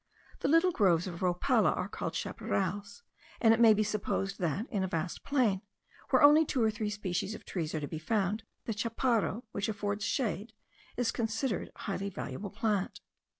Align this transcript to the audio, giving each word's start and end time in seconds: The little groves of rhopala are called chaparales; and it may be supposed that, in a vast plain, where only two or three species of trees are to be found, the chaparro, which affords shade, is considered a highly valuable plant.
The 0.39 0.47
little 0.47 0.71
groves 0.71 1.05
of 1.05 1.19
rhopala 1.21 1.73
are 1.73 1.87
called 1.87 2.15
chaparales; 2.15 3.03
and 3.39 3.53
it 3.53 3.59
may 3.59 3.71
be 3.71 3.83
supposed 3.83 4.39
that, 4.39 4.65
in 4.71 4.81
a 4.83 4.87
vast 4.87 5.23
plain, 5.23 5.61
where 6.09 6.23
only 6.23 6.43
two 6.43 6.63
or 6.63 6.71
three 6.71 6.89
species 6.89 7.35
of 7.35 7.45
trees 7.45 7.75
are 7.75 7.79
to 7.79 7.87
be 7.87 7.99
found, 7.99 8.41
the 8.65 8.73
chaparro, 8.73 9.43
which 9.51 9.69
affords 9.69 10.03
shade, 10.03 10.53
is 10.97 11.11
considered 11.11 11.71
a 11.75 11.79
highly 11.81 12.09
valuable 12.09 12.49
plant. 12.49 12.99